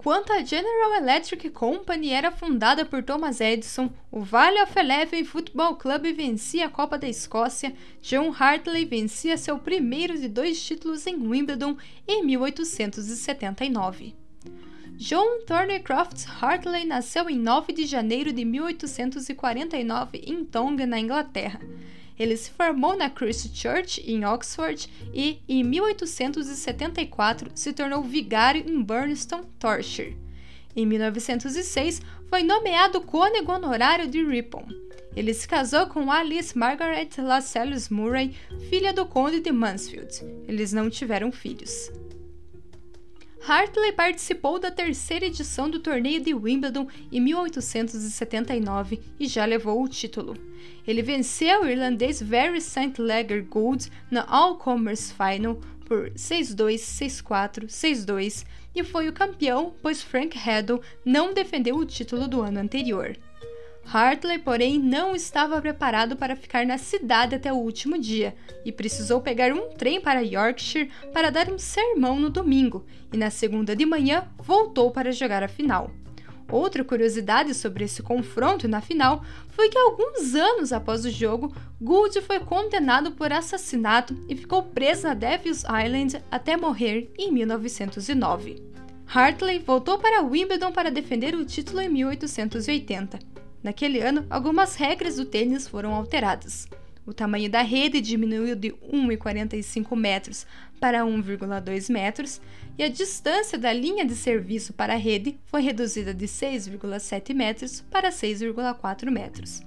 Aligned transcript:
Enquanto 0.00 0.32
a 0.32 0.42
General 0.42 0.94
Electric 0.94 1.50
Company 1.50 2.08
era 2.08 2.30
fundada 2.30 2.86
por 2.86 3.02
Thomas 3.02 3.38
Edison, 3.38 3.90
o 4.10 4.22
Valley 4.22 4.62
of 4.62 4.78
Eleven 4.78 5.24
Football 5.24 5.76
Club 5.76 6.14
vencia 6.14 6.64
a 6.64 6.70
Copa 6.70 6.96
da 6.96 7.06
Escócia, 7.06 7.74
John 8.00 8.34
Hartley 8.34 8.86
vencia 8.86 9.36
seu 9.36 9.58
primeiro 9.58 10.18
de 10.18 10.26
dois 10.26 10.64
títulos 10.64 11.06
em 11.06 11.16
Wimbledon 11.16 11.76
em 12.08 12.24
1879. 12.24 14.14
John 14.96 15.44
Thornycroft 15.46 16.26
Hartley 16.40 16.86
nasceu 16.86 17.28
em 17.28 17.36
9 17.36 17.74
de 17.74 17.84
janeiro 17.84 18.32
de 18.32 18.42
1849 18.42 20.24
em 20.26 20.46
Tonga, 20.46 20.86
na 20.86 20.98
Inglaterra. 20.98 21.60
Ele 22.20 22.36
se 22.36 22.50
formou 22.50 22.94
na 22.94 23.08
Christ 23.08 23.56
Church, 23.56 24.02
em 24.06 24.26
Oxford, 24.26 24.86
e, 25.14 25.38
em 25.48 25.64
1874, 25.64 27.50
se 27.54 27.72
tornou 27.72 28.02
vigário 28.02 28.62
em 28.68 28.82
Burnston, 28.82 29.42
Tortshire. 29.58 30.18
Em 30.76 30.84
1906, 30.84 32.02
foi 32.28 32.42
nomeado 32.42 33.00
cônego 33.00 33.50
honorário 33.50 34.06
de 34.06 34.22
Ripon. 34.22 34.68
Ele 35.16 35.32
se 35.32 35.48
casou 35.48 35.86
com 35.86 36.12
Alice 36.12 36.56
Margaret 36.56 37.08
Lascelles 37.16 37.88
Murray, 37.88 38.36
filha 38.68 38.92
do 38.92 39.06
conde 39.06 39.40
de 39.40 39.50
Mansfield. 39.50 40.22
Eles 40.46 40.74
não 40.74 40.90
tiveram 40.90 41.32
filhos. 41.32 41.90
Hartley 43.46 43.92
participou 43.92 44.58
da 44.58 44.70
terceira 44.70 45.26
edição 45.26 45.70
do 45.70 45.80
torneio 45.80 46.20
de 46.20 46.34
Wimbledon 46.34 46.86
em 47.10 47.20
1879 47.20 49.00
e 49.18 49.26
já 49.26 49.44
levou 49.44 49.82
o 49.82 49.88
título. 49.88 50.36
Ele 50.86 51.02
venceu 51.02 51.62
o 51.62 51.68
irlandês 51.68 52.20
Barry 52.20 52.60
St. 52.60 52.94
Leger 52.98 53.44
Gould 53.44 53.90
na 54.10 54.24
All 54.28 54.56
Commerce 54.56 55.14
Final 55.14 55.58
por 55.86 56.10
6-2, 56.10 56.74
6-4, 56.74 57.66
6-2 57.66 58.44
e 58.74 58.84
foi 58.84 59.08
o 59.08 59.12
campeão, 59.12 59.74
pois 59.82 60.02
Frank 60.02 60.38
Haddle 60.38 60.80
não 61.04 61.34
defendeu 61.34 61.76
o 61.76 61.86
título 61.86 62.28
do 62.28 62.42
ano 62.42 62.60
anterior. 62.60 63.16
Hartley, 63.84 64.38
porém, 64.38 64.78
não 64.78 65.16
estava 65.16 65.60
preparado 65.60 66.16
para 66.16 66.36
ficar 66.36 66.64
na 66.64 66.78
cidade 66.78 67.34
até 67.34 67.52
o 67.52 67.56
último 67.56 67.98
dia 67.98 68.34
e 68.64 68.70
precisou 68.70 69.20
pegar 69.20 69.52
um 69.52 69.70
trem 69.70 70.00
para 70.00 70.20
Yorkshire 70.20 70.90
para 71.12 71.30
dar 71.30 71.50
um 71.50 71.58
sermão 71.58 72.18
no 72.18 72.30
domingo, 72.30 72.86
e 73.12 73.16
na 73.16 73.30
segunda 73.30 73.74
de 73.74 73.84
manhã 73.84 74.28
voltou 74.38 74.90
para 74.90 75.12
jogar 75.12 75.42
a 75.42 75.48
final. 75.48 75.90
Outra 76.50 76.84
curiosidade 76.84 77.54
sobre 77.54 77.84
esse 77.84 78.02
confronto 78.02 78.66
na 78.66 78.80
final 78.80 79.24
foi 79.48 79.68
que 79.68 79.78
alguns 79.78 80.34
anos 80.34 80.72
após 80.72 81.04
o 81.04 81.10
jogo, 81.10 81.54
Gould 81.80 82.20
foi 82.22 82.40
condenado 82.40 83.12
por 83.12 83.32
assassinato 83.32 84.16
e 84.28 84.36
ficou 84.36 84.64
preso 84.64 85.06
na 85.06 85.14
Devil's 85.14 85.62
Island 85.62 86.22
até 86.30 86.56
morrer 86.56 87.12
em 87.16 87.30
1909. 87.32 88.62
Hartley 89.06 89.58
voltou 89.58 89.98
para 89.98 90.22
Wimbledon 90.22 90.72
para 90.72 90.90
defender 90.90 91.34
o 91.34 91.44
título 91.44 91.80
em 91.80 91.88
1880 91.88 93.29
Naquele 93.62 94.00
ano, 94.00 94.26
algumas 94.30 94.74
regras 94.76 95.16
do 95.16 95.24
tênis 95.24 95.68
foram 95.68 95.94
alteradas. 95.94 96.66
O 97.06 97.12
tamanho 97.12 97.50
da 97.50 97.62
rede 97.62 98.00
diminuiu 98.00 98.54
de 98.54 98.70
1,45 98.70 99.96
metros 99.96 100.46
para 100.78 101.00
1,2 101.00 101.90
metros 101.92 102.40
e 102.78 102.82
a 102.82 102.88
distância 102.88 103.58
da 103.58 103.72
linha 103.72 104.04
de 104.04 104.14
serviço 104.14 104.72
para 104.72 104.94
a 104.94 104.96
rede 104.96 105.38
foi 105.46 105.62
reduzida 105.62 106.14
de 106.14 106.26
6,7 106.26 107.34
metros 107.34 107.80
para 107.90 108.10
6,4 108.10 109.10
metros. 109.10 109.60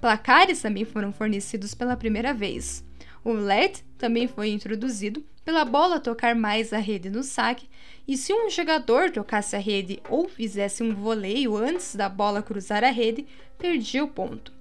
Placares 0.00 0.62
também 0.62 0.84
foram 0.84 1.12
fornecidos 1.12 1.74
pela 1.74 1.96
primeira 1.96 2.32
vez. 2.32 2.84
O 3.24 3.32
LED 3.32 3.82
também 3.96 4.28
foi 4.28 4.50
introduzido 4.50 5.24
pela 5.44 5.64
bola 5.64 5.98
tocar 5.98 6.34
mais 6.34 6.72
a 6.72 6.78
rede 6.78 7.08
no 7.08 7.22
saque, 7.22 7.68
e 8.06 8.16
se 8.16 8.34
um 8.34 8.50
jogador 8.50 9.10
tocasse 9.10 9.56
a 9.56 9.58
rede 9.58 10.00
ou 10.08 10.28
fizesse 10.28 10.82
um 10.82 10.94
voleio 10.94 11.56
antes 11.56 11.96
da 11.96 12.08
bola 12.08 12.42
cruzar 12.42 12.84
a 12.84 12.90
rede, 12.90 13.26
perdia 13.58 14.04
o 14.04 14.08
ponto. 14.08 14.52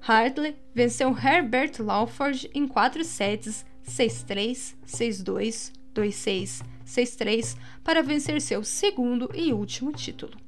Hartley 0.00 0.56
venceu 0.74 1.10
Herbert 1.10 1.72
Lawford 1.80 2.50
em 2.54 2.66
4 2.66 3.04
sets 3.04 3.66
6-3, 3.86 4.74
6-2, 4.86 5.72
2-6, 5.94 6.62
6-3 6.86 7.56
para 7.82 8.02
vencer 8.02 8.40
seu 8.40 8.62
segundo 8.62 9.30
e 9.34 9.52
último 9.52 9.92
título. 9.92 10.47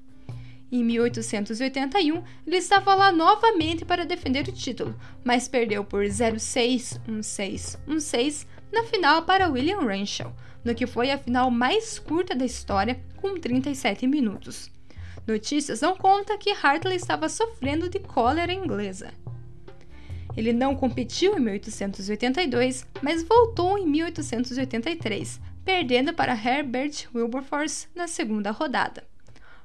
Em 0.72 0.84
1881, 0.84 2.22
ele 2.47 2.56
estava 2.56 2.94
lá 2.94 3.10
novamente 3.10 3.84
para 3.84 4.06
defender 4.06 4.48
o 4.48 4.53
título, 4.53 4.94
mas 5.25 5.48
perdeu 5.48 5.82
por 5.84 6.04
0-6, 6.04 7.00
1-6, 7.08 7.76
1-6 7.88 8.47
na 8.72 8.84
final 8.84 9.22
para 9.22 9.48
William 9.48 9.81
Renshaw, 9.81 10.32
no 10.64 10.75
que 10.75 10.86
foi 10.86 11.10
a 11.10 11.19
final 11.19 11.50
mais 11.50 11.98
curta 11.98 12.36
da 12.36 12.44
história, 12.44 13.00
com 13.16 13.34
37 13.34 14.06
minutos. 14.06 14.70
Notícias 15.26 15.81
dão 15.81 15.97
conta 15.97 16.38
que 16.38 16.50
Hartley 16.50 16.97
estava 16.97 17.28
sofrendo 17.28 17.88
de 17.88 17.98
cólera 17.98 18.52
inglesa. 18.52 19.12
Ele 20.37 20.52
não 20.52 20.76
competiu 20.76 21.37
em 21.37 21.41
1882, 21.41 22.87
mas 23.02 23.25
voltou 23.25 23.76
em 23.76 23.87
1883, 23.87 25.41
perdendo 25.64 26.14
para 26.14 26.32
Herbert 26.32 27.08
Wilberforce 27.12 27.88
na 27.94 28.06
segunda 28.06 28.52
rodada. 28.52 29.04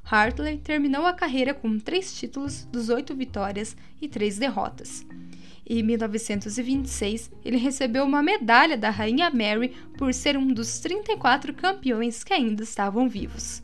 Hartley 0.06 0.58
terminou 0.58 1.06
a 1.06 1.14
carreira 1.14 1.54
com 1.54 1.80
três 1.80 2.16
títulos, 2.18 2.68
18 2.72 3.16
vitórias 3.16 3.76
e 4.00 4.08
três 4.08 4.38
derrotas. 4.38 5.06
Em 5.68 5.82
1926, 5.82 7.32
ele 7.44 7.58
recebeu 7.58 8.04
uma 8.04 8.22
medalha 8.22 8.78
da 8.78 8.92
Rainha 8.92 9.32
Mary 9.32 9.74
por 9.98 10.14
ser 10.14 10.38
um 10.38 10.48
dos 10.48 10.80
34 10.80 11.54
campeões 11.56 12.24
que 12.24 12.34
ainda 12.34 12.62
estavam 12.62 13.10
vivos. 13.10 13.64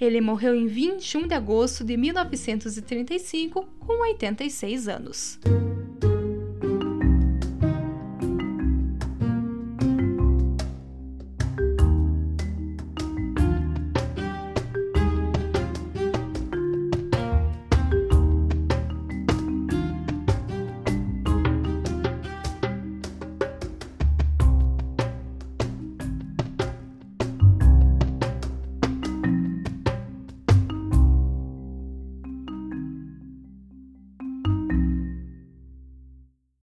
Ele 0.00 0.20
morreu 0.20 0.54
em 0.54 0.66
21 0.66 1.26
de 1.26 1.34
agosto 1.34 1.84
de 1.84 1.96
1935, 1.96 3.66
com 3.80 4.02
86 4.02 4.88
anos. 4.88 5.38